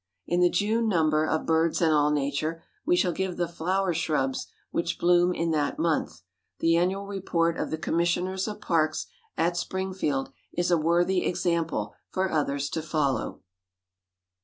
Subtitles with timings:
[0.25, 4.47] In the June number of BIRDS AND ALL NATURE we shall give the flower shrubs
[4.71, 6.23] which bloom in that month.
[6.57, 9.05] The annual report of the commissioners of parks
[9.37, 13.41] at Springfield is a worthy example for others to follow.